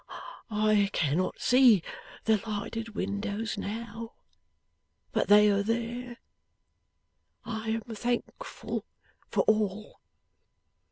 [0.49, 1.83] I cannot see
[2.23, 4.13] the lighted windows now,
[5.11, 6.17] but they are there.
[7.45, 8.83] I am thankful
[9.29, 9.99] for all!